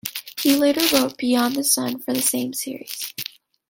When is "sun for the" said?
1.63-2.23